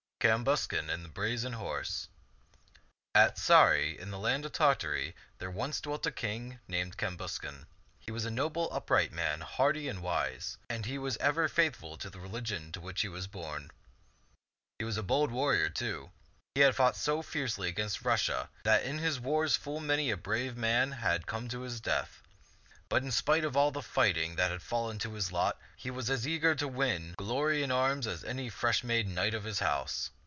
CAMBUSCAN 0.23 0.87
AND 0.91 1.03
THE 1.03 1.09
BRAZEN 1.09 1.53
HORSE 1.53 2.07
AT 3.15 3.39
Sarray, 3.39 3.97
in 3.97 4.11
the 4.11 4.19
land 4.19 4.45
of 4.45 4.51
Tartary, 4.51 5.15
there 5.39 5.49
once 5.49 5.81
dwelt 5.81 6.05
a 6.05 6.11
king 6.11 6.59
named 6.67 6.95
Cambuscan. 6.95 7.65
He 7.99 8.11
was 8.11 8.23
a 8.23 8.29
noble, 8.29 8.69
upright 8.71 9.11
man, 9.11 9.41
hardy 9.41 9.87
and 9.87 10.03
wise, 10.03 10.59
and 10.69 10.85
he 10.85 10.99
was 10.99 11.17
ever 11.17 11.47
faithful 11.47 11.97
to 11.97 12.07
the 12.07 12.19
religion 12.19 12.71
to 12.73 12.79
which 12.79 13.01
he 13.01 13.07
was 13.09 13.25
born. 13.25 13.71
He 14.77 14.85
was 14.85 14.97
a 14.97 15.01
bold 15.01 15.31
warrior, 15.31 15.71
too. 15.71 16.11
He 16.53 16.61
had 16.61 16.75
fought 16.75 16.95
so 16.95 17.23
fiercely 17.23 17.67
against 17.67 18.05
Russia 18.05 18.51
that 18.61 18.83
in 18.83 18.99
his 18.99 19.19
wars 19.19 19.55
full 19.55 19.79
many 19.79 20.11
a 20.11 20.17
brave 20.17 20.55
man 20.55 20.91
had 20.91 21.25
come 21.25 21.47
to 21.49 21.61
his 21.61 21.81
death. 21.81 22.19
But 22.89 23.03
in 23.03 23.11
spite 23.11 23.45
of 23.45 23.55
all 23.55 23.71
the 23.71 23.81
fighting 23.81 24.35
that 24.35 24.51
had 24.51 24.61
fallen 24.61 24.99
to 24.99 25.13
his 25.13 25.31
lot, 25.31 25.57
he 25.77 25.89
was 25.89 26.09
as 26.09 26.27
eager 26.27 26.55
to 26.55 26.67
win 26.67 27.15
glory 27.17 27.63
in 27.63 27.71
arms 27.71 28.05
as 28.05 28.25
any 28.25 28.49
fresh 28.49 28.83
made 28.83 29.07
knight 29.07 29.33
of 29.33 29.45
his 29.45 29.59
house. 29.59 30.09